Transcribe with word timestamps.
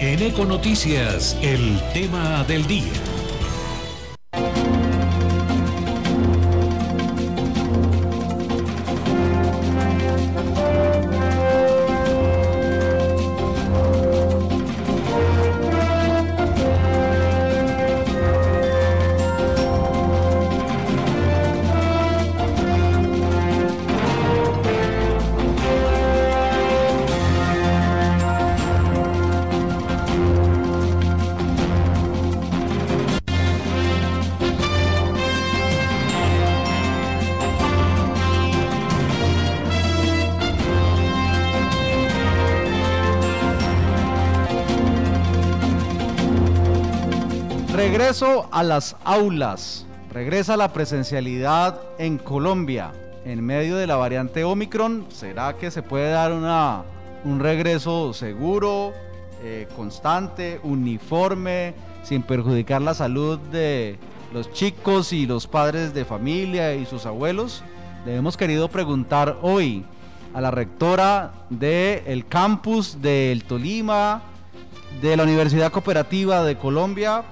En 0.00 0.22
Econoticias, 0.22 1.36
el 1.40 1.80
tema 1.92 2.44
del 2.44 2.66
día. 2.66 3.23
Regreso 47.74 48.48
a 48.52 48.62
las 48.62 48.94
aulas. 49.02 49.84
Regresa 50.12 50.56
la 50.56 50.72
presencialidad 50.72 51.80
en 51.98 52.18
Colombia. 52.18 52.92
En 53.24 53.44
medio 53.44 53.76
de 53.76 53.88
la 53.88 53.96
variante 53.96 54.44
Omicron, 54.44 55.06
¿será 55.10 55.56
que 55.56 55.72
se 55.72 55.82
puede 55.82 56.12
dar 56.12 56.32
una, 56.32 56.84
un 57.24 57.40
regreso 57.40 58.14
seguro, 58.14 58.92
eh, 59.42 59.66
constante, 59.74 60.60
uniforme, 60.62 61.74
sin 62.04 62.22
perjudicar 62.22 62.80
la 62.80 62.94
salud 62.94 63.40
de 63.50 63.98
los 64.32 64.52
chicos 64.52 65.12
y 65.12 65.26
los 65.26 65.48
padres 65.48 65.92
de 65.94 66.04
familia 66.04 66.76
y 66.76 66.86
sus 66.86 67.06
abuelos? 67.06 67.64
Le 68.06 68.14
hemos 68.14 68.36
querido 68.36 68.68
preguntar 68.68 69.38
hoy 69.42 69.84
a 70.32 70.40
la 70.40 70.52
rectora 70.52 71.32
del 71.50 72.24
campus 72.28 73.02
del 73.02 73.42
Tolima, 73.42 74.22
de 75.02 75.16
la 75.16 75.24
Universidad 75.24 75.72
Cooperativa 75.72 76.44
de 76.44 76.56
Colombia, 76.56 77.24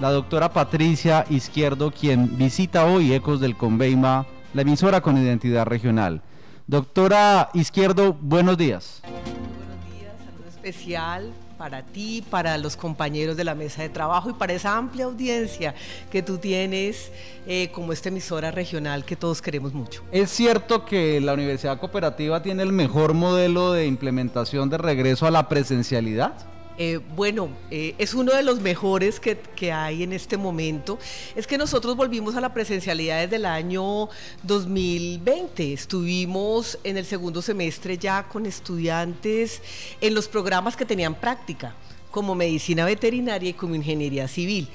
la 0.00 0.10
doctora 0.10 0.52
Patricia 0.52 1.24
Izquierdo, 1.30 1.90
quien 1.90 2.36
visita 2.36 2.84
hoy 2.84 3.12
Ecos 3.14 3.40
del 3.40 3.56
Conveima, 3.56 4.26
la 4.52 4.62
emisora 4.62 5.00
con 5.00 5.16
identidad 5.16 5.64
regional. 5.64 6.22
Doctora 6.66 7.50
Izquierdo, 7.54 8.16
buenos 8.20 8.58
días. 8.58 9.00
Buenos 9.02 9.98
días, 9.98 10.12
saludo 10.24 10.48
especial 10.48 11.32
para 11.56 11.82
ti, 11.82 12.22
para 12.28 12.58
los 12.58 12.76
compañeros 12.76 13.38
de 13.38 13.44
la 13.44 13.54
mesa 13.54 13.80
de 13.80 13.88
trabajo 13.88 14.28
y 14.28 14.34
para 14.34 14.52
esa 14.52 14.76
amplia 14.76 15.06
audiencia 15.06 15.74
que 16.10 16.22
tú 16.22 16.36
tienes 16.36 17.10
eh, 17.46 17.70
como 17.72 17.94
esta 17.94 18.10
emisora 18.10 18.50
regional 18.50 19.06
que 19.06 19.16
todos 19.16 19.40
queremos 19.40 19.72
mucho. 19.72 20.02
¿Es 20.12 20.30
cierto 20.30 20.84
que 20.84 21.18
la 21.22 21.32
Universidad 21.32 21.78
Cooperativa 21.80 22.42
tiene 22.42 22.62
el 22.62 22.72
mejor 22.72 23.14
modelo 23.14 23.72
de 23.72 23.86
implementación 23.86 24.68
de 24.68 24.76
regreso 24.76 25.26
a 25.26 25.30
la 25.30 25.48
presencialidad? 25.48 26.34
Eh, 26.78 27.00
bueno, 27.14 27.48
eh, 27.70 27.94
es 27.96 28.12
uno 28.12 28.32
de 28.32 28.42
los 28.42 28.60
mejores 28.60 29.18
que, 29.18 29.72
hay 29.72 30.02
en 30.02 30.12
este 30.12 30.36
momento. 30.36 30.98
Es 31.34 31.46
que 31.46 31.56
nosotros 31.56 31.96
volvimos 31.96 32.36
a 32.36 32.40
la 32.40 32.52
presencialidad 32.52 33.22
desde 33.22 33.36
el 33.36 33.46
año 33.46 34.08
2020. 34.42 35.72
Estuvimos 35.72 36.78
en 36.84 36.96
el 36.98 37.06
segundo 37.06 37.40
semestre 37.40 37.96
ya 37.96 38.28
con 38.28 38.44
estudiantes 38.46 39.62
en 40.00 40.14
los 40.14 40.28
programas 40.28 40.76
que 40.76 40.84
tenían 40.84 41.14
práctica, 41.14 41.74
como 42.10 42.34
medicina 42.34 42.84
veterinaria 42.84 43.50
y 43.50 43.54
como 43.54 43.74
ingeniería 43.74 44.28
civil. 44.28 44.68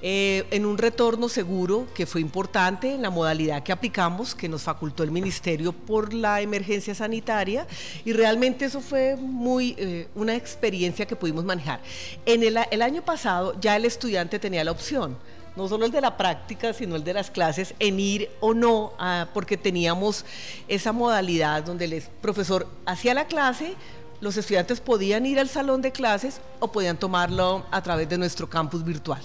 Eh, 0.00 0.46
en 0.52 0.64
un 0.64 0.78
retorno 0.78 1.28
seguro 1.28 1.88
que 1.92 2.06
fue 2.06 2.20
importante 2.20 2.94
en 2.94 3.02
la 3.02 3.10
modalidad 3.10 3.64
que 3.64 3.72
aplicamos, 3.72 4.32
que 4.32 4.48
nos 4.48 4.62
facultó 4.62 5.02
el 5.02 5.10
Ministerio 5.10 5.72
por 5.72 6.14
la 6.14 6.40
emergencia 6.40 6.94
sanitaria, 6.94 7.66
y 8.04 8.12
realmente 8.12 8.66
eso 8.66 8.80
fue 8.80 9.16
muy 9.16 9.74
eh, 9.76 10.06
una 10.14 10.36
experiencia 10.36 11.04
que 11.04 11.16
pudimos 11.16 11.44
manejar. 11.44 11.80
En 12.26 12.44
el, 12.44 12.82
año 12.82 13.02
pasado 13.02 13.58
ya 13.60 13.74
el 13.74 13.84
estudiante 13.84 14.38
tenía 14.38 14.62
la 14.62 14.70
opción 14.70 15.16
no 15.56 15.66
solo 15.66 15.86
el 15.86 15.90
de 15.90 16.00
la 16.00 16.16
práctica, 16.16 16.72
sino 16.72 16.94
el 16.94 17.02
de 17.02 17.12
las 17.12 17.32
clases, 17.32 17.74
en 17.80 17.98
ir 17.98 18.30
o 18.38 18.54
no, 18.54 18.92
porque 19.34 19.56
teníamos 19.56 20.24
esa 20.68 20.92
modalidad 20.92 21.64
donde 21.64 21.86
el 21.86 22.00
profesor 22.20 22.68
hacía 22.86 23.12
la 23.12 23.26
clase, 23.26 23.74
los 24.20 24.36
estudiantes 24.36 24.80
podían 24.80 25.26
ir 25.26 25.40
al 25.40 25.48
salón 25.48 25.82
de 25.82 25.90
clases 25.90 26.40
o 26.60 26.70
podían 26.70 26.96
tomarlo 26.96 27.66
a 27.72 27.82
través 27.82 28.08
de 28.08 28.18
nuestro 28.18 28.48
campus 28.48 28.84
virtual. 28.84 29.20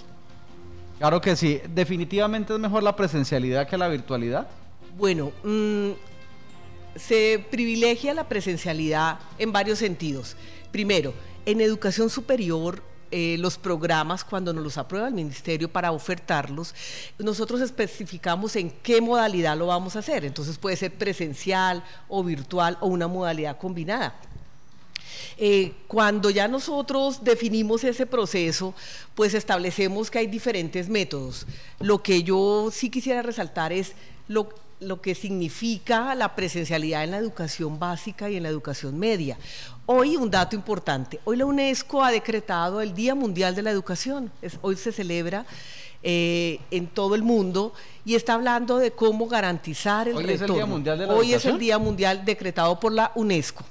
Claro 1.03 1.19
que 1.19 1.35
sí. 1.35 1.59
¿Definitivamente 1.75 2.53
es 2.53 2.59
mejor 2.61 2.81
la 2.81 2.95
presencialidad 2.95 3.67
que 3.67 3.77
la 3.77 3.89
virtualidad? 3.89 4.47
Bueno, 4.97 5.33
mm, 5.43 5.89
se 6.95 7.45
privilegia 7.51 8.13
la 8.13 8.29
presencialidad 8.29 9.19
en 9.37 9.51
varios 9.51 9.79
sentidos. 9.79 10.37
Primero, 10.71 11.13
en 11.45 11.59
educación 11.59 12.09
superior 12.09 12.81
eh, 13.11 13.35
los 13.37 13.57
programas 13.57 14.23
cuando 14.23 14.53
nos 14.53 14.63
los 14.63 14.77
aprueba 14.77 15.09
el 15.09 15.13
ministerio 15.13 15.67
para 15.67 15.91
ofertarlos, 15.91 16.73
nosotros 17.19 17.59
especificamos 17.59 18.55
en 18.55 18.71
qué 18.71 19.01
modalidad 19.01 19.57
lo 19.57 19.67
vamos 19.67 19.97
a 19.97 19.99
hacer. 19.99 20.23
Entonces 20.23 20.57
puede 20.57 20.77
ser 20.77 20.93
presencial 20.93 21.83
o 22.07 22.23
virtual 22.23 22.77
o 22.79 22.87
una 22.87 23.09
modalidad 23.09 23.57
combinada. 23.57 24.15
Eh, 25.37 25.73
cuando 25.87 26.29
ya 26.29 26.47
nosotros 26.47 27.23
definimos 27.23 27.83
ese 27.83 28.05
proceso, 28.05 28.73
pues 29.15 29.33
establecemos 29.33 30.09
que 30.09 30.19
hay 30.19 30.27
diferentes 30.27 30.89
métodos. 30.89 31.45
Lo 31.79 32.01
que 32.01 32.23
yo 32.23 32.69
sí 32.71 32.89
quisiera 32.89 33.21
resaltar 33.21 33.73
es 33.73 33.93
lo, 34.27 34.49
lo 34.79 35.01
que 35.01 35.15
significa 35.15 36.15
la 36.15 36.35
presencialidad 36.35 37.03
en 37.03 37.11
la 37.11 37.17
educación 37.17 37.79
básica 37.79 38.29
y 38.29 38.37
en 38.37 38.43
la 38.43 38.49
educación 38.49 38.97
media. 38.99 39.37
Hoy 39.85 40.15
un 40.15 40.29
dato 40.31 40.55
importante, 40.55 41.19
hoy 41.25 41.37
la 41.37 41.45
UNESCO 41.45 42.03
ha 42.03 42.11
decretado 42.11 42.81
el 42.81 42.93
Día 42.93 43.15
Mundial 43.15 43.55
de 43.55 43.63
la 43.63 43.71
Educación, 43.71 44.31
hoy 44.61 44.77
se 44.77 44.91
celebra 44.91 45.45
eh, 46.05 46.59
en 46.69 46.87
todo 46.87 47.15
el 47.15 47.23
mundo 47.23 47.73
y 48.03 48.15
está 48.15 48.33
hablando 48.33 48.77
de 48.77 48.91
cómo 48.91 49.27
garantizar 49.27 50.09
el 50.09 50.17
hoy 50.17 50.23
retorno. 50.23 50.45
Es 50.45 50.49
el 50.49 50.55
Día 50.55 50.65
Mundial 50.65 50.97
de 50.97 51.07
la 51.07 51.13
hoy 51.13 51.33
es 51.33 51.45
el 51.45 51.57
Día 51.57 51.77
Mundial 51.77 52.25
decretado 52.25 52.77
por 52.77 52.91
la 52.91 53.11
UNESCO. 53.15 53.63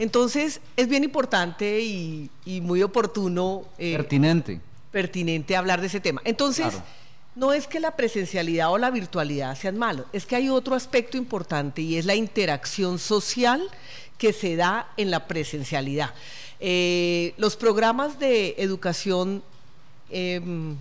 Entonces, 0.00 0.62
es 0.78 0.88
bien 0.88 1.04
importante 1.04 1.78
y, 1.82 2.30
muy 2.62 2.82
oportuno. 2.82 3.66
Eh, 3.78 3.92
pertinente. 3.92 4.58
Pertinente 4.90 5.54
hablar 5.54 5.82
de 5.82 5.88
ese 5.88 6.00
tema. 6.00 6.22
Entonces, 6.24 6.72
no 7.34 7.52
es 7.52 7.66
que 7.66 7.80
la 7.80 7.90
presencialidad 7.90 8.72
o 8.72 8.78
la 8.78 8.90
virtualidad 8.90 9.54
sean 9.58 9.76
malos, 9.76 10.06
es 10.14 10.24
que 10.24 10.36
hay 10.36 10.48
otro 10.48 10.74
aspecto 10.74 11.18
importante 11.18 11.82
y 11.82 11.98
es 11.98 12.06
la 12.06 12.14
interacción 12.14 12.98
social 12.98 13.68
que 14.16 14.32
se 14.32 14.56
da 14.56 14.88
en 14.96 15.10
la 15.10 15.26
presencialidad. 15.26 16.14
Eh, 16.60 17.34
los 17.36 17.56
programas 17.56 18.18
de 18.18 18.54
educación 18.56 19.42
em, 20.08 20.76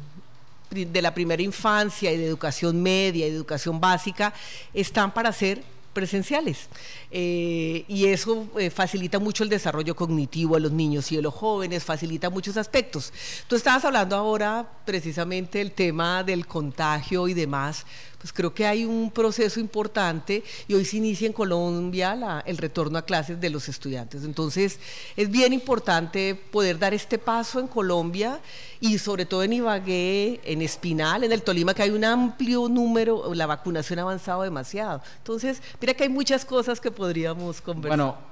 de 0.71 1.01
la 1.01 1.13
primera 1.13 1.41
infancia 1.41 2.09
y 2.13 2.17
de 2.17 2.25
educación 2.25 2.81
media 2.81 3.27
y 3.27 3.31
de 3.31 3.35
educación 3.35 3.81
básica 3.81 4.33
están 4.73 5.13
para 5.13 5.33
ser 5.33 5.61
presenciales. 5.99 6.69
Eh, 7.11 7.83
y 7.89 8.05
eso 8.05 8.47
eh, 8.57 8.69
facilita 8.69 9.19
mucho 9.19 9.43
el 9.43 9.49
desarrollo 9.49 9.97
cognitivo 9.97 10.55
de 10.55 10.61
los 10.61 10.71
niños 10.71 11.11
y 11.11 11.17
de 11.17 11.21
los 11.21 11.33
jóvenes, 11.33 11.83
facilita 11.83 12.29
muchos 12.29 12.55
aspectos. 12.55 13.11
Tú 13.47 13.57
estabas 13.57 13.83
hablando 13.83 14.15
ahora 14.15 14.65
precisamente 14.85 15.57
del 15.57 15.73
tema 15.73 16.23
del 16.23 16.47
contagio 16.47 17.27
y 17.27 17.33
demás 17.33 17.85
pues 18.19 18.33
creo 18.33 18.53
que 18.53 18.65
hay 18.65 18.85
un 18.85 19.11
proceso 19.11 19.59
importante 19.59 20.43
y 20.67 20.73
hoy 20.73 20.85
se 20.85 20.97
inicia 20.97 21.25
en 21.25 21.33
Colombia 21.33 22.43
el 22.45 22.57
retorno 22.57 22.97
a 22.97 23.01
clases 23.03 23.39
de 23.39 23.49
los 23.49 23.69
estudiantes. 23.69 24.23
Entonces, 24.23 24.79
es 25.15 25.31
bien 25.31 25.53
importante 25.53 26.35
poder 26.35 26.77
dar 26.77 26.93
este 26.93 27.17
paso 27.17 27.59
en 27.59 27.67
Colombia 27.67 28.39
y 28.81 28.97
sobre 28.97 29.25
todo 29.25 29.43
en 29.43 29.53
Ibagué, 29.53 30.41
en 30.43 30.61
Espinal, 30.61 31.23
en 31.23 31.31
el 31.31 31.43
Tolima, 31.43 31.73
que 31.73 31.83
hay 31.83 31.91
un 31.91 32.03
amplio 32.03 32.67
número, 32.69 33.33
la 33.33 33.45
vacunación 33.45 33.99
ha 33.99 34.03
avanzado 34.03 34.43
demasiado. 34.43 35.01
Entonces, 35.17 35.61
mira 35.79 35.93
que 35.93 36.03
hay 36.03 36.09
muchas 36.09 36.45
cosas 36.45 36.81
que 36.81 36.91
podríamos 36.91 37.61
conversar. 37.61 37.97
Bueno, 37.97 38.28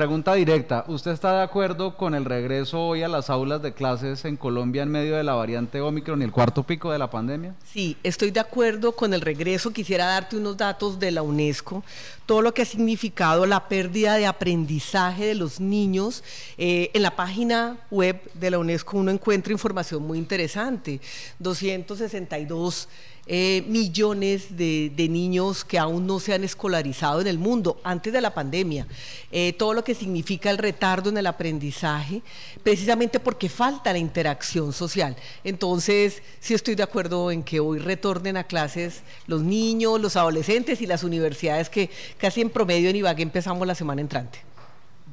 Pregunta 0.00 0.32
directa, 0.32 0.86
¿usted 0.88 1.10
está 1.10 1.36
de 1.36 1.42
acuerdo 1.42 1.94
con 1.94 2.14
el 2.14 2.24
regreso 2.24 2.80
hoy 2.80 3.02
a 3.02 3.08
las 3.08 3.28
aulas 3.28 3.60
de 3.60 3.74
clases 3.74 4.24
en 4.24 4.38
Colombia 4.38 4.82
en 4.82 4.90
medio 4.90 5.14
de 5.14 5.22
la 5.22 5.34
variante 5.34 5.78
Omicron 5.82 6.22
y 6.22 6.24
el 6.24 6.32
cuarto 6.32 6.62
pico 6.62 6.90
de 6.90 6.98
la 6.98 7.10
pandemia? 7.10 7.54
Sí, 7.70 7.98
estoy 8.02 8.30
de 8.30 8.40
acuerdo 8.40 8.92
con 8.92 9.12
el 9.12 9.20
regreso. 9.20 9.74
Quisiera 9.74 10.06
darte 10.06 10.38
unos 10.38 10.56
datos 10.56 10.98
de 10.98 11.10
la 11.10 11.20
UNESCO, 11.20 11.84
todo 12.30 12.42
lo 12.42 12.54
que 12.54 12.62
ha 12.62 12.64
significado 12.64 13.44
la 13.44 13.66
pérdida 13.66 14.14
de 14.14 14.24
aprendizaje 14.24 15.26
de 15.26 15.34
los 15.34 15.58
niños. 15.58 16.22
Eh, 16.58 16.88
en 16.94 17.02
la 17.02 17.16
página 17.16 17.80
web 17.90 18.22
de 18.34 18.52
la 18.52 18.60
UNESCO 18.60 18.98
uno 18.98 19.10
encuentra 19.10 19.52
información 19.52 20.04
muy 20.04 20.16
interesante. 20.16 21.00
262 21.40 22.86
eh, 23.32 23.62
millones 23.68 24.56
de, 24.56 24.90
niños 25.08 25.64
que 25.64 25.78
aún 25.78 26.04
no 26.04 26.18
se 26.18 26.34
han 26.34 26.42
escolarizado 26.42 27.20
en 27.20 27.28
el 27.28 27.38
mundo 27.38 27.80
antes 27.84 28.12
de 28.12 28.20
la 28.20 28.34
pandemia, 28.34 28.88
eh, 29.30 29.52
todo 29.52 29.72
lo 29.72 29.84
que 29.84 29.94
significa 29.94 30.50
el 30.50 30.58
retardo 30.58 31.10
en 31.10 31.18
el 31.18 31.28
aprendizaje, 31.28 32.22
precisamente 32.64 33.20
porque 33.20 33.48
falta 33.48 33.92
la 33.92 34.00
interacción 34.00 34.72
social. 34.72 35.14
Entonces, 35.44 36.24
sí 36.40 36.54
estoy 36.54 36.74
de 36.74 36.82
acuerdo 36.82 37.30
en 37.30 37.44
que 37.44 37.60
hoy 37.60 37.78
retornen 37.78 38.36
a 38.36 38.44
clases 38.44 39.02
los 39.28 39.42
niños, 39.42 40.00
los 40.00 40.16
adolescentes 40.16 40.80
y 40.80 40.86
las 40.86 41.04
universidades 41.04 41.70
que 41.70 41.88
casi 42.20 42.40
en 42.40 42.50
promedio 42.50 42.90
en 42.90 42.96
Ibagué 42.96 43.22
empezamos 43.22 43.66
la 43.66 43.74
semana 43.74 44.00
entrante. 44.00 44.40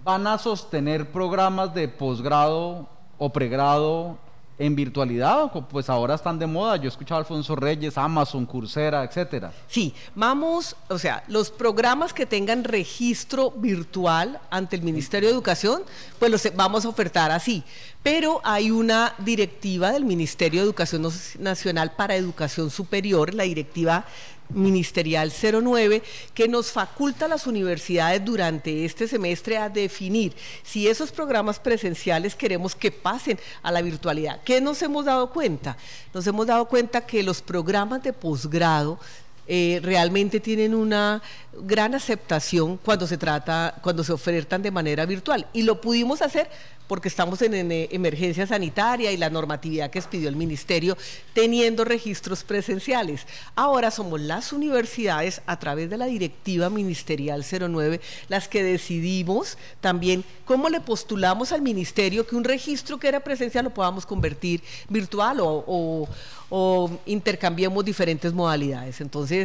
¿Van 0.04 0.28
a 0.28 0.38
sostener 0.38 1.12
programas 1.12 1.74
de 1.74 1.88
posgrado 1.88 2.88
o 3.18 3.32
pregrado 3.32 4.18
en 4.60 4.76
virtualidad, 4.76 5.52
pues 5.70 5.90
ahora 5.90 6.16
están 6.16 6.40
de 6.40 6.48
moda. 6.48 6.78
Yo 6.78 6.86
he 6.86 6.88
escuchado 6.88 7.18
a 7.18 7.20
Alfonso 7.20 7.56
Reyes, 7.56 7.98
Amazon, 7.98 8.46
Coursera, 8.46 9.04
etcétera. 9.04 9.52
Sí, 9.68 9.94
vamos, 10.16 10.76
o 10.90 10.98
sea, 10.98 11.24
los 11.28 11.52
programas 11.52 12.12
que 12.12 12.26
tengan 12.26 12.64
registro 12.64 13.52
virtual 13.52 14.40
ante 14.50 14.76
el 14.76 14.82
Ministerio 14.82 15.30
de 15.30 15.36
Educación, 15.36 15.84
pues 16.18 16.32
los 16.32 16.56
vamos 16.56 16.86
a 16.86 16.90
ofertar 16.90 17.30
así. 17.30 17.64
Pero 18.02 18.42
hay 18.44 18.72
una 18.72 19.14
directiva 19.20 19.92
del 19.92 20.06
Ministerio 20.06 20.62
de 20.62 20.66
Educación 20.66 21.08
Nacional 21.40 21.92
para 21.96 22.16
Educación 22.16 22.72
Superior, 22.72 23.34
la 23.36 23.44
directiva 23.44 24.06
ministerial 24.50 25.32
09 25.32 26.04
que 26.34 26.48
nos 26.48 26.72
faculta 26.72 27.26
a 27.26 27.30
las 27.30 27.48
universidades 27.48 28.24
durante 28.24 28.86
este 28.86 29.08
semestre 29.08 29.58
a 29.58 29.70
definir 29.70 30.34
si 30.64 30.88
esos 30.88 31.12
programas 31.12 31.60
presenciales 31.60 32.36
queremos 32.36 32.76
que 32.76 32.92
pasen 32.92 33.40
a 33.62 33.72
la 33.72 33.82
virtualidad. 33.82 34.42
¿Qué 34.44 34.62
nos 34.62 34.82
hemos 34.82 35.06
dado 35.06 35.32
cuenta? 35.32 35.78
Nos 36.14 36.26
hemos 36.28 36.48
dado 36.48 36.66
cuenta 36.68 37.06
que 37.06 37.24
los 37.24 37.42
programas 37.42 38.04
de 38.04 38.14
posgrado 38.14 39.00
eh, 39.48 39.80
realmente 39.82 40.40
tienen 40.40 40.76
una 40.76 41.22
gran 41.62 41.96
aceptación 41.96 42.78
cuando 42.78 43.08
se 43.08 43.18
trata, 43.18 43.76
cuando 43.82 44.04
se 44.04 44.14
ofertan 44.14 44.62
de 44.62 44.72
manera 44.72 45.06
virtual. 45.06 45.48
Y 45.54 45.64
lo 45.64 45.82
pudimos 45.82 46.22
hacer 46.22 46.50
porque 46.88 47.10
estamos 47.10 47.42
en, 47.42 47.54
emergencia 47.72 48.48
sanitaria 48.48 49.12
y 49.12 49.18
la 49.18 49.30
normatividad 49.30 49.90
que 49.90 50.00
expidió 50.00 50.30
el 50.30 50.36
ministerio 50.36 50.98
teniendo 51.34 51.84
registros 51.84 52.44
presenciales. 52.44 53.28
Ahora 53.56 53.92
somos 53.92 54.22
las 54.22 54.54
universidades 54.54 55.42
a 55.46 55.60
través 55.60 55.90
de 55.90 55.98
la 55.98 56.06
directiva 56.06 56.70
ministerial 56.70 57.44
09 57.44 58.00
las 58.30 58.48
que 58.48 58.64
decidimos 58.64 59.58
también 59.82 60.24
cómo 60.46 60.70
le 60.70 60.80
postulamos 60.80 61.52
al 61.52 61.62
ministerio 61.62 62.26
que 62.26 62.36
un 62.36 62.44
registro 62.44 62.98
que 62.98 63.10
era 63.10 63.20
presencial 63.20 63.66
lo 63.66 63.74
podamos 63.74 64.06
convertir 64.06 64.64
virtual 64.90 65.40
o, 65.42 66.08
o 66.50 66.90
intercambiemos 67.06 67.84
diferentes 67.84 68.34
modalidades. 68.34 69.02
Entonces, 69.02 69.37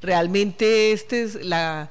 realmente 0.00 0.92
esta 0.92 1.16
es 1.16 1.34
la 1.36 1.90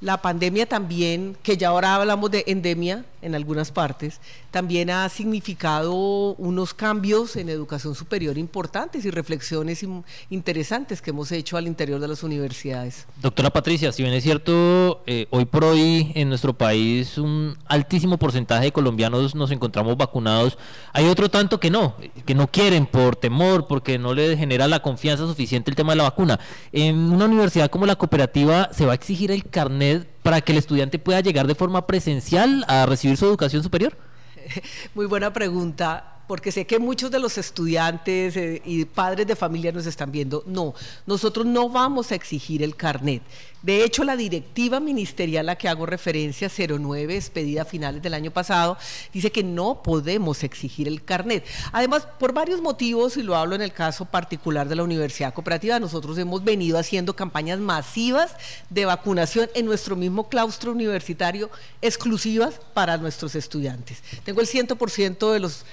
la 0.00 0.20
pandemia 0.20 0.66
también, 0.66 1.36
que 1.42 1.56
ya 1.56 1.68
ahora 1.68 1.94
hablamos 1.94 2.30
de 2.30 2.44
endemia 2.46 3.04
en 3.26 3.34
algunas 3.34 3.72
partes, 3.72 4.20
también 4.50 4.88
ha 4.88 5.08
significado 5.08 6.34
unos 6.38 6.72
cambios 6.72 7.36
en 7.36 7.48
educación 7.48 7.94
superior 7.94 8.38
importantes 8.38 9.04
y 9.04 9.10
reflexiones 9.10 9.84
interesantes 10.30 11.02
que 11.02 11.10
hemos 11.10 11.32
hecho 11.32 11.56
al 11.56 11.66
interior 11.66 12.00
de 12.00 12.08
las 12.08 12.22
universidades. 12.22 13.06
Doctora 13.20 13.50
Patricia, 13.50 13.92
si 13.92 14.02
bien 14.02 14.14
es 14.14 14.22
cierto, 14.22 15.02
eh, 15.06 15.26
hoy 15.30 15.44
por 15.44 15.64
hoy 15.64 16.12
en 16.14 16.28
nuestro 16.28 16.54
país 16.54 17.18
un 17.18 17.56
altísimo 17.66 18.16
porcentaje 18.16 18.66
de 18.66 18.72
colombianos 18.72 19.34
nos 19.34 19.50
encontramos 19.50 19.96
vacunados, 19.96 20.56
hay 20.92 21.06
otro 21.06 21.28
tanto 21.28 21.58
que 21.58 21.70
no, 21.70 21.96
que 22.24 22.34
no 22.34 22.46
quieren 22.46 22.86
por 22.86 23.16
temor, 23.16 23.66
porque 23.66 23.98
no 23.98 24.14
les 24.14 24.38
genera 24.38 24.68
la 24.68 24.80
confianza 24.80 25.26
suficiente 25.26 25.70
el 25.70 25.76
tema 25.76 25.92
de 25.92 25.96
la 25.96 26.04
vacuna. 26.04 26.38
En 26.72 26.96
una 27.12 27.24
universidad 27.24 27.70
como 27.70 27.86
la 27.86 27.96
cooperativa 27.96 28.70
se 28.72 28.86
va 28.86 28.92
a 28.92 28.94
exigir 28.94 29.30
el 29.30 29.44
carnet 29.44 30.08
para 30.26 30.40
que 30.40 30.50
el 30.50 30.58
estudiante 30.58 30.98
pueda 30.98 31.20
llegar 31.20 31.46
de 31.46 31.54
forma 31.54 31.86
presencial 31.86 32.64
a 32.66 32.84
recibir 32.84 33.16
su 33.16 33.26
educación 33.26 33.62
superior? 33.62 33.96
Muy 34.96 35.06
buena 35.06 35.32
pregunta 35.32 36.15
porque 36.26 36.52
sé 36.52 36.66
que 36.66 36.78
muchos 36.78 37.10
de 37.10 37.18
los 37.18 37.38
estudiantes 37.38 38.36
eh, 38.36 38.62
y 38.64 38.84
padres 38.84 39.26
de 39.26 39.36
familia 39.36 39.72
nos 39.72 39.86
están 39.86 40.10
viendo. 40.10 40.42
No, 40.46 40.74
nosotros 41.06 41.46
no 41.46 41.68
vamos 41.68 42.12
a 42.12 42.14
exigir 42.14 42.62
el 42.62 42.76
carnet. 42.76 43.22
De 43.66 43.82
hecho, 43.82 44.04
la 44.04 44.16
directiva 44.16 44.78
ministerial 44.78 45.48
a 45.48 45.52
la 45.52 45.58
que 45.58 45.68
hago 45.68 45.86
referencia, 45.86 46.48
09, 46.48 47.16
expedida 47.16 47.62
a 47.62 47.64
finales 47.64 48.00
del 48.00 48.14
año 48.14 48.30
pasado, 48.30 48.78
dice 49.12 49.32
que 49.32 49.42
no 49.42 49.82
podemos 49.82 50.44
exigir 50.44 50.86
el 50.86 51.02
carnet. 51.02 51.44
Además, 51.72 52.06
por 52.20 52.32
varios 52.32 52.60
motivos, 52.60 53.16
y 53.16 53.24
lo 53.24 53.34
hablo 53.34 53.56
en 53.56 53.62
el 53.62 53.72
caso 53.72 54.04
particular 54.04 54.68
de 54.68 54.76
la 54.76 54.84
Universidad 54.84 55.34
Cooperativa, 55.34 55.80
nosotros 55.80 56.16
hemos 56.18 56.44
venido 56.44 56.78
haciendo 56.78 57.16
campañas 57.16 57.58
masivas 57.58 58.36
de 58.70 58.84
vacunación 58.84 59.50
en 59.54 59.66
nuestro 59.66 59.96
mismo 59.96 60.28
claustro 60.28 60.70
universitario, 60.70 61.50
exclusivas 61.82 62.60
para 62.72 62.98
nuestros 62.98 63.34
estudiantes. 63.34 64.00
Tengo 64.24 64.40
el 64.40 64.46
100% 64.46 65.32
de 65.32 65.40
los 65.40 65.64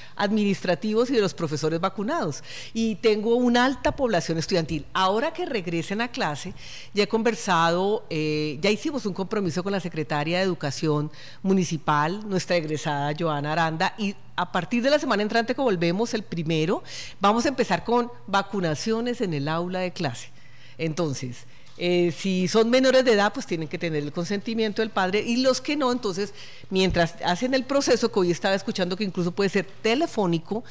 administrativos 0.43 1.09
y 1.09 1.13
de 1.13 1.21
los 1.21 1.33
profesores 1.33 1.79
vacunados 1.79 2.43
y 2.73 2.95
tengo 2.95 3.35
una 3.35 3.65
alta 3.65 3.95
población 3.95 4.37
estudiantil. 4.37 4.85
Ahora 4.93 5.31
que 5.31 5.45
regresen 5.45 6.01
a 6.01 6.09
clase, 6.09 6.53
ya 6.93 7.03
he 7.03 7.07
conversado 7.07 8.05
eh, 8.09 8.59
ya 8.61 8.69
hicimos 8.69 9.05
un 9.05 9.13
compromiso 9.13 9.63
con 9.63 9.71
la 9.71 9.79
secretaria 9.79 10.37
de 10.37 10.43
Educación 10.43 11.11
Municipal, 11.41 12.27
nuestra 12.27 12.57
egresada 12.57 13.13
Joana 13.17 13.53
Aranda, 13.53 13.95
y 13.97 14.15
a 14.35 14.51
partir 14.51 14.83
de 14.83 14.89
la 14.89 14.99
semana 14.99 15.23
entrante 15.23 15.55
que 15.55 15.61
volvemos, 15.61 16.13
el 16.13 16.23
primero, 16.23 16.83
vamos 17.19 17.45
a 17.45 17.49
empezar 17.49 17.83
con 17.83 18.11
vacunaciones 18.27 19.21
en 19.21 19.33
el 19.33 19.47
aula 19.47 19.79
de 19.79 19.91
clase. 19.91 20.29
Entonces, 20.77 21.45
eh, 21.77 22.13
si 22.15 22.47
son 22.47 22.69
menores 22.69 23.03
de 23.03 23.13
edad, 23.13 23.33
pues 23.33 23.45
tienen 23.45 23.67
que 23.67 23.77
tener 23.77 24.03
el 24.03 24.11
consentimiento 24.11 24.81
del 24.81 24.91
padre 24.91 25.21
y 25.21 25.37
los 25.37 25.59
que 25.61 25.75
no, 25.75 25.91
entonces, 25.91 26.33
mientras 26.69 27.15
hacen 27.25 27.53
el 27.53 27.63
proceso, 27.63 28.11
que 28.11 28.19
hoy 28.19 28.31
estaba 28.31 28.53
escuchando 28.53 28.95
que 28.95 29.03
incluso 29.03 29.31
puede 29.31 29.49
ser 29.49 29.67
telefónico, 29.81 30.63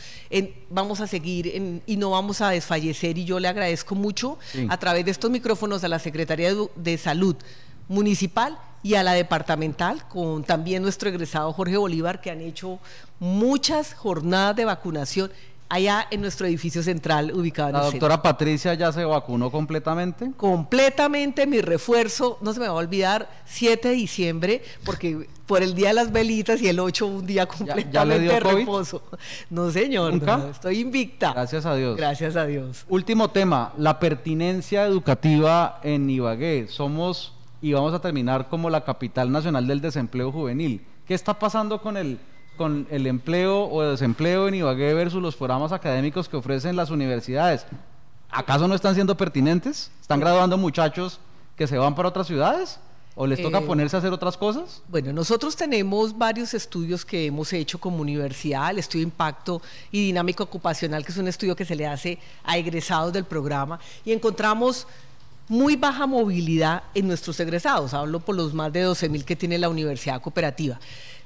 vamos 0.70 1.00
a 1.00 1.06
seguir 1.06 1.82
y 1.86 1.96
no 1.96 2.10
vamos 2.10 2.40
a 2.40 2.50
desfallecer 2.50 3.18
y 3.18 3.24
yo 3.24 3.40
le 3.40 3.48
agradezco 3.48 3.94
mucho 3.94 4.38
a 4.68 4.76
través 4.78 5.04
de 5.04 5.10
estos 5.10 5.30
micrófonos 5.30 5.82
a 5.84 5.88
la 5.88 5.98
Secretaría 5.98 6.54
de 6.76 6.98
Salud 6.98 7.36
Municipal 7.88 8.58
y 8.82 8.94
a 8.94 9.02
la 9.02 9.12
departamental, 9.12 10.06
con 10.08 10.42
también 10.44 10.82
nuestro 10.82 11.08
egresado 11.08 11.52
Jorge 11.52 11.76
Bolívar, 11.76 12.20
que 12.20 12.30
han 12.30 12.40
hecho 12.40 12.80
muchas 13.20 13.94
jornadas 13.94 14.56
de 14.56 14.64
vacunación 14.64 15.30
allá 15.72 16.06
en 16.10 16.20
nuestro 16.20 16.46
edificio 16.46 16.82
central 16.82 17.32
ubicado 17.32 17.70
en 17.70 17.74
¿La 17.76 17.84
doctora 17.84 18.20
Patricia 18.20 18.74
ya 18.74 18.92
se 18.92 19.06
vacunó 19.06 19.50
completamente? 19.50 20.30
Completamente, 20.36 21.46
mi 21.46 21.62
refuerzo, 21.62 22.36
no 22.42 22.52
se 22.52 22.60
me 22.60 22.66
va 22.66 22.72
a 22.72 22.76
olvidar, 22.76 23.30
7 23.46 23.88
de 23.88 23.94
diciembre, 23.94 24.62
porque 24.84 25.30
por 25.46 25.62
el 25.62 25.74
día 25.74 25.88
de 25.88 25.94
las 25.94 26.12
velitas 26.12 26.60
y 26.60 26.68
el 26.68 26.78
8 26.78 27.06
un 27.06 27.26
día 27.26 27.46
completamente 27.46 28.34
de 28.34 28.40
reposo. 28.40 29.02
No, 29.48 29.70
señor, 29.70 30.20
estoy 30.50 30.80
invicta. 30.80 31.32
Gracias 31.32 31.64
a 31.64 31.74
Dios. 31.74 31.96
Gracias 31.96 32.36
a 32.36 32.44
Dios. 32.44 32.84
Último 32.90 33.30
tema, 33.30 33.72
la 33.78 33.98
pertinencia 33.98 34.84
educativa 34.84 35.80
en 35.82 36.10
Ibagué. 36.10 36.66
Somos 36.68 37.32
y 37.62 37.72
vamos 37.72 37.94
a 37.94 38.00
terminar 38.00 38.48
como 38.50 38.68
la 38.68 38.84
capital 38.84 39.32
nacional 39.32 39.66
del 39.66 39.80
desempleo 39.80 40.30
juvenil. 40.30 40.84
¿Qué 41.06 41.14
está 41.14 41.38
pasando 41.38 41.80
con 41.80 41.96
el 41.96 42.18
con 42.56 42.86
el 42.90 43.06
empleo 43.06 43.68
o 43.68 43.82
desempleo 43.82 44.48
en 44.48 44.54
Ibagué 44.54 44.94
versus 44.94 45.22
los 45.22 45.36
programas 45.36 45.72
académicos 45.72 46.28
que 46.28 46.36
ofrecen 46.36 46.76
las 46.76 46.90
universidades. 46.90 47.66
¿Acaso 48.30 48.66
no 48.66 48.74
están 48.74 48.94
siendo 48.94 49.16
pertinentes? 49.16 49.90
¿Están 50.00 50.20
graduando 50.20 50.56
muchachos 50.56 51.20
que 51.56 51.66
se 51.66 51.76
van 51.78 51.94
para 51.94 52.08
otras 52.08 52.26
ciudades? 52.26 52.78
¿O 53.14 53.26
les 53.26 53.42
toca 53.42 53.58
eh, 53.58 53.62
ponerse 53.62 53.94
a 53.94 53.98
hacer 53.98 54.12
otras 54.12 54.38
cosas? 54.38 54.82
Bueno, 54.88 55.12
nosotros 55.12 55.54
tenemos 55.54 56.16
varios 56.16 56.54
estudios 56.54 57.04
que 57.04 57.26
hemos 57.26 57.52
hecho 57.52 57.78
como 57.78 57.98
universidad, 57.98 58.70
el 58.70 58.78
estudio 58.78 59.04
Impacto 59.04 59.60
y 59.90 60.06
Dinámica 60.06 60.44
Ocupacional, 60.44 61.04
que 61.04 61.12
es 61.12 61.18
un 61.18 61.28
estudio 61.28 61.54
que 61.54 61.66
se 61.66 61.76
le 61.76 61.86
hace 61.86 62.18
a 62.42 62.56
egresados 62.56 63.12
del 63.12 63.24
programa, 63.24 63.78
y 64.02 64.12
encontramos 64.12 64.86
muy 65.48 65.76
baja 65.76 66.06
movilidad 66.06 66.84
en 66.94 67.06
nuestros 67.06 67.38
egresados. 67.38 67.92
Hablo 67.92 68.20
por 68.20 68.34
los 68.34 68.54
más 68.54 68.72
de 68.72 68.80
12 68.80 69.10
mil 69.10 69.26
que 69.26 69.36
tiene 69.36 69.58
la 69.58 69.68
Universidad 69.68 70.22
Cooperativa. 70.22 70.80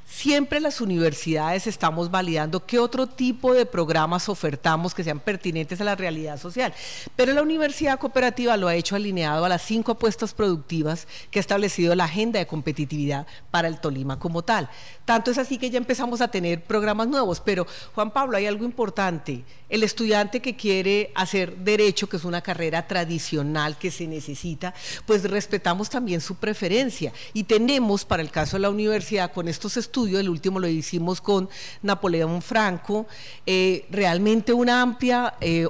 Siempre 0.08 0.60
las 0.60 0.80
universidades 0.80 1.66
estamos 1.66 2.12
validando 2.12 2.64
qué 2.64 2.78
otro 2.78 3.08
tipo 3.08 3.52
de 3.52 3.66
programas 3.66 4.28
ofertamos 4.28 4.94
que 4.94 5.02
sean 5.02 5.18
pertinentes 5.18 5.80
a 5.80 5.84
la 5.84 5.96
realidad 5.96 6.38
social. 6.38 6.72
Pero 7.16 7.32
la 7.32 7.42
Universidad 7.42 7.98
Cooperativa 7.98 8.56
lo 8.56 8.68
ha 8.68 8.76
hecho 8.76 8.94
alineado 8.94 9.44
a 9.44 9.48
las 9.48 9.62
cinco 9.62 9.92
apuestas 9.92 10.32
productivas 10.32 11.08
que 11.32 11.40
ha 11.40 11.40
establecido 11.40 11.92
la 11.96 12.04
agenda 12.04 12.38
de 12.38 12.46
competitividad 12.46 13.26
para 13.50 13.66
el 13.66 13.80
Tolima 13.80 14.16
como 14.16 14.42
tal. 14.42 14.70
Tanto 15.04 15.32
es 15.32 15.38
así 15.38 15.58
que 15.58 15.70
ya 15.70 15.78
empezamos 15.78 16.20
a 16.20 16.28
tener 16.28 16.62
programas 16.62 17.08
nuevos. 17.08 17.40
Pero, 17.40 17.66
Juan 17.94 18.12
Pablo, 18.12 18.36
hay 18.36 18.46
algo 18.46 18.64
importante. 18.64 19.44
El 19.68 19.82
estudiante 19.82 20.40
que 20.40 20.54
quiere 20.54 21.10
hacer 21.16 21.56
derecho, 21.56 22.08
que 22.08 22.16
es 22.16 22.25
una 22.25 22.42
carrera 22.42 22.86
tradicional 22.86 23.76
que 23.76 23.90
se 23.90 24.06
necesita, 24.06 24.72
pues 25.04 25.25
respetamos 25.25 25.90
también 25.90 26.20
su 26.20 26.36
preferencia. 26.36 27.12
Y 27.32 27.44
tenemos, 27.44 28.04
para 28.04 28.22
el 28.22 28.30
caso 28.30 28.56
de 28.56 28.60
la 28.62 28.70
universidad, 28.70 29.32
con 29.32 29.48
estos 29.48 29.76
estudios, 29.76 29.95
estudio, 29.96 30.20
el 30.20 30.28
último 30.28 30.60
lo 30.60 30.68
hicimos 30.68 31.22
con 31.22 31.48
Napoleón 31.80 32.42
Franco, 32.42 33.06
eh, 33.46 33.86
realmente 33.88 34.52
una 34.52 34.82
amplia 34.82 35.36
eh, 35.40 35.66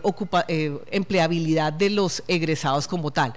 eh, 0.49 0.79
empleabilidad 0.91 1.73
de 1.73 1.91
los 1.91 2.25
egresados 2.27 2.89
como 2.89 3.13
tal. 3.13 3.35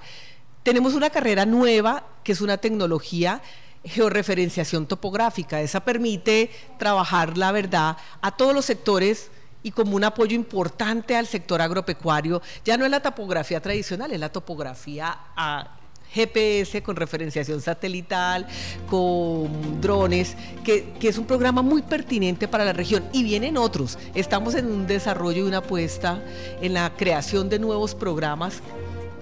Tenemos 0.64 0.94
una 0.94 1.08
carrera 1.08 1.46
nueva, 1.46 2.04
que 2.24 2.32
es 2.32 2.40
una 2.40 2.56
tecnología 2.56 3.40
georreferenciación 3.84 4.86
topográfica. 4.86 5.60
Esa 5.60 5.78
permite 5.78 6.50
trabajar, 6.76 7.38
la 7.38 7.52
verdad, 7.52 7.96
a 8.20 8.36
todos 8.36 8.52
los 8.52 8.64
sectores 8.64 9.30
y 9.62 9.70
como 9.70 9.94
un 9.94 10.02
apoyo 10.02 10.34
importante 10.34 11.14
al 11.14 11.28
sector 11.28 11.62
agropecuario. 11.62 12.42
Ya 12.64 12.76
no 12.76 12.84
es 12.84 12.90
la 12.90 13.00
topografía 13.00 13.60
tradicional, 13.60 14.10
es 14.10 14.18
la 14.18 14.32
topografía 14.32 15.16
a 15.36 15.79
GPS 16.12 16.82
con 16.82 16.96
referenciación 16.96 17.60
satelital, 17.60 18.46
con 18.88 19.80
drones, 19.80 20.36
que, 20.64 20.92
que, 20.98 21.08
es 21.08 21.18
un 21.18 21.26
programa 21.26 21.62
muy 21.62 21.82
pertinente 21.82 22.48
para 22.48 22.64
la 22.64 22.72
región. 22.72 23.04
Y 23.12 23.22
vienen 23.22 23.56
otros. 23.56 23.98
Estamos 24.14 24.54
en 24.54 24.66
un 24.66 24.86
desarrollo 24.86 25.44
y 25.44 25.48
una 25.48 25.58
apuesta 25.58 26.22
en 26.60 26.74
la 26.74 26.92
creación 26.96 27.48
de 27.48 27.58
nuevos 27.58 27.94
programas 27.94 28.60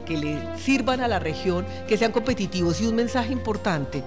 que 0.09 0.17
le 0.17 0.39
sirvan 0.57 1.03
a 1.03 1.09
la 1.09 1.19
región, 1.19 1.67
que 1.87 1.99
sean 1.99 2.13
competitivos 2.13 2.81
y 2.81 2.87
un 2.87 2.97
mensaje 2.97 3.31
importante. 3.33 4.03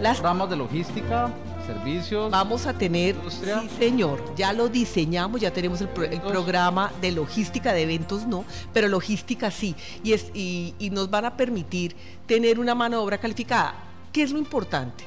Las 0.00 0.18
programas 0.18 0.50
de 0.50 0.56
logística, 0.56 1.32
servicios. 1.66 2.30
Vamos 2.30 2.66
a 2.66 2.72
tener, 2.72 3.16
sí 3.28 3.68
señor, 3.78 4.34
ya 4.36 4.52
lo 4.52 4.68
diseñamos, 4.68 5.40
ya 5.40 5.52
tenemos 5.52 5.80
el, 5.80 5.88
programa 5.88 6.92
de 7.00 7.12
logística 7.12 7.72
de 7.72 7.82
eventos, 7.82 8.26
no, 8.26 8.44
pero 8.72 8.88
logística 8.88 9.50
sí, 9.50 9.74
y, 10.02 10.12
es, 10.12 10.30
y, 10.34 10.74
nos 10.92 11.10
van 11.10 11.24
a 11.24 11.36
permitir 11.36 11.96
tener 12.26 12.58
una 12.58 12.74
mano 12.74 12.98
de 12.98 13.02
obra 13.02 13.18
calificada. 13.18 13.74
¿Qué 14.12 14.22
es 14.22 14.30
lo 14.30 14.38
importante? 14.38 15.04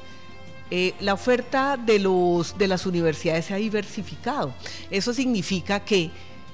Eh, 0.70 0.94
la 1.00 1.14
oferta 1.14 1.78
de, 1.78 1.98
los, 1.98 2.58
de 2.58 2.68
las 2.68 2.84
universidades 2.84 3.46
se 3.46 3.54
ha 3.54 3.56
diversificado. 3.56 4.52
Eso 4.90 5.14
significa 5.14 5.80
que 5.80 6.10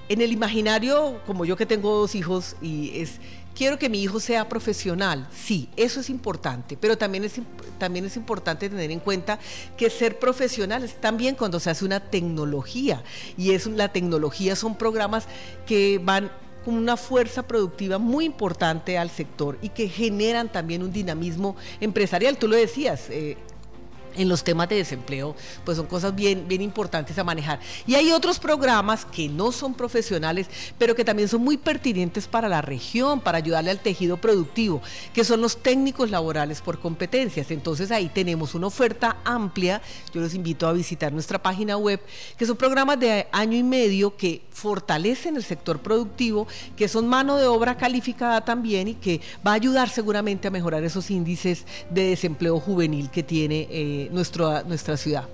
en 0.09 0.21
el 0.21 0.33
imaginario, 0.33 1.21
como 1.27 1.45
yo 1.45 1.57
que 1.57 1.67
tengo 1.67 1.99
dos 1.99 2.15
hijos, 2.15 2.57
y 2.61 3.01
es 3.01 3.19
quiero 3.55 3.79
que 3.79 3.89
mi 3.89 4.03
hijo 4.03 4.21
sea 4.21 4.49
profesional, 4.49 5.29
sí, 5.33 5.69
eso 5.77 6.01
es 6.01 6.11
importante, 6.11 6.77
pero 6.77 6.99
también 6.99 7.25
es, 7.25 7.35
también 7.79 8.05
es 8.05 8.17
importante 8.17 8.69
tener 8.69 8.91
en 8.91 9.01
cuenta 9.01 9.39
que 9.77 9.91
ser 9.91 10.19
profesional 10.19 10.85
es 10.85 11.01
también 11.01 11.37
cuando 11.37 11.61
se 11.61 11.71
hace 11.71 11.85
una 11.85 12.01
tecnología, 12.01 13.03
y 13.37 13.53
es, 13.53 13.67
la 13.67 13.89
tecnología 13.89 14.57
son 14.57 14.77
programas 14.77 15.27
que 15.67 16.01
van 16.03 16.31
con 16.65 16.75
una 16.75 16.97
fuerza 16.97 17.43
productiva 17.43 17.99
muy 17.99 18.25
importante 18.25 18.97
al 18.97 19.11
sector 19.11 19.59
y 19.61 19.69
que 19.69 19.89
generan 19.89 20.51
también 20.51 20.83
un 20.83 20.93
dinamismo 20.93 21.57
empresarial. 21.79 22.39
Tú 22.39 22.49
lo 22.49 22.57
decías, 22.57 23.11
eh, 23.11 23.37
en 24.17 24.29
los 24.29 24.45
temas 24.45 24.69
de 24.69 24.77
desempleo, 24.77 25.35
pues 25.65 25.77
son 25.77 25.87
cosas 25.87 26.15
bien, 26.15 26.47
bien 26.49 26.63
importantes 26.63 27.19
a 27.19 27.25
manejar. 27.25 27.61
Y 27.87 27.95
hay 27.95 28.13
otros 28.13 28.39
programas 28.39 29.05
que 29.05 29.29
no 29.29 29.53
son 29.53 29.75
profesionales, 29.75 30.49
pero 30.79 30.95
que 30.95 31.05
también 31.05 31.29
son 31.29 31.43
muy 31.43 31.57
pertinentes 31.57 32.27
para 32.27 32.49
la 32.49 32.63
región, 32.63 33.21
para 33.21 33.39
ayudarle 33.39 33.71
al 33.71 33.81
tejido 33.81 34.17
productivo, 34.17 34.83
que 35.13 35.25
son 35.25 35.41
los 35.41 35.63
técnicos 35.63 36.11
laborales 36.11 36.61
por 36.61 36.79
competencias. 36.79 37.51
Entonces 37.51 37.91
ahí 37.91 38.09
tenemos 38.09 38.55
una 38.55 38.67
oferta 38.67 39.19
amplia. 39.25 39.81
Yo 40.13 40.21
los 40.21 40.35
invito 40.35 40.67
a 40.67 40.73
visitar 40.73 41.13
nuestra 41.13 41.43
página 41.43 41.77
web, 41.77 42.01
que 42.37 42.47
son 42.47 42.57
programas 42.57 42.99
de 43.01 43.27
año 43.33 43.57
y 43.57 43.63
medio 43.63 44.17
que 44.17 44.43
fortalecen 44.51 45.37
el 45.37 45.45
sector 45.45 45.81
productivo, 45.81 46.47
que 46.77 46.89
son 46.89 47.09
mano 47.09 47.37
de 47.37 47.47
obra 47.47 47.77
calificada 47.77 48.45
también 48.45 48.89
y 48.89 48.95
que 48.95 49.21
va 49.47 49.53
a 49.53 49.55
ayudar 49.55 49.89
seguramente 49.89 50.49
a 50.49 50.51
mejorar 50.51 50.85
esos 50.85 51.11
índices 51.11 51.65
de 51.91 52.11
desempleo 52.11 52.61
juvenil 52.61 53.11
que 53.11 53.23
tiene. 53.23 53.67
Eh, 53.71 54.04
nuestra 54.11 54.97
ciudad. 54.97 55.25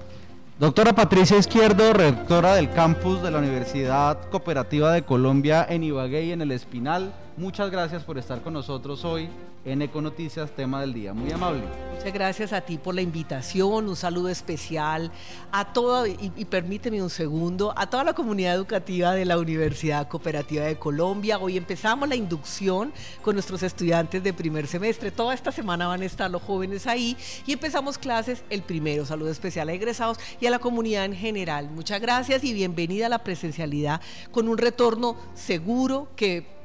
Doctora 0.59 0.93
Patricia 0.93 1.39
Izquierdo, 1.39 1.95
rectora 1.95 2.55
del 2.55 2.71
campus 2.71 3.23
de 3.23 3.31
la 3.31 3.39
Universidad 3.39 4.29
Cooperativa 4.29 4.93
de 4.93 5.03
Colombia 5.03 5.67
en 5.69 5.83
Ibagué 5.83 6.25
y 6.25 6.33
en 6.33 6.43
el 6.43 6.53
Espinal, 6.53 7.15
muchas 7.39 7.71
gracias 7.71 8.05
por 8.05 8.19
estar 8.19 8.43
con 8.43 8.53
nosotros 8.53 9.05
hoy 9.07 9.31
en 9.65 9.83
Econoticias, 9.83 10.51
tema 10.57 10.81
del 10.81 10.95
día. 10.95 11.13
Muy 11.13 11.31
amable. 11.33 11.63
Muchas 11.95 12.15
gracias 12.15 12.53
a 12.55 12.63
ti 12.63 12.79
por 12.79 12.95
la 12.95 13.03
invitación, 13.03 13.87
un 13.87 13.97
saludo 13.97 14.31
especial 14.31 15.13
a 15.53 15.71
toda, 15.73 16.09
y, 16.09 16.45
permíteme 16.47 17.03
un 17.03 17.11
segundo, 17.11 17.75
a 17.77 17.91
toda 17.91 18.05
la 18.05 18.15
comunidad 18.15 18.55
educativa 18.55 19.13
de 19.13 19.27
la 19.27 19.39
Universidad 19.39 20.09
Cooperativa 20.09 20.65
de 20.65 20.79
Colombia. 20.79 21.39
Hoy 21.39 21.59
empezamos 21.59 22.09
la 22.09 22.17
inducción 22.17 22.91
con 23.21 23.35
nuestros 23.35 23.63
estudiantes 23.63 24.23
de 24.23 24.33
primer 24.33 24.67
semestre. 24.67 25.11
Toda 25.11 25.35
esta 25.35 25.53
semana 25.53 25.89
van 25.89 26.01
a 26.01 26.07
estar 26.07 26.31
los 26.31 26.43
jóvenes 26.43 26.87
ahí 26.87 27.17
y 27.47 27.53
empezamos 27.53 27.99
clases 27.99 28.43
el 28.49 28.63
primero. 28.63 29.05
Saludo 29.05 29.31
especial 29.31 29.69
a 29.69 29.75
egresados 29.75 30.19
y 30.41 30.47
a 30.47 30.51
la 30.51 30.59
comunidad 30.59 31.05
en 31.05 31.15
general. 31.15 31.69
Muchas 31.71 32.01
gracias 32.01 32.45
y 32.45 32.55
bienvenida 32.55 33.07
a 33.07 33.11
la 33.11 33.25
presencialidad 33.25 34.01
con 34.31 34.49
un 34.49 34.57
retorno 34.57 35.17
seguro 35.35 36.09
que 36.17 36.60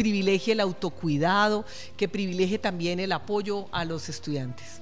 privilegie 0.00 0.54
el 0.54 0.60
autocuidado, 0.60 1.66
que 1.98 2.08
privilegie 2.08 2.58
también 2.58 3.00
el 3.00 3.12
apoyo 3.12 3.68
a 3.70 3.84
los 3.84 4.08
estudiantes. 4.08 4.80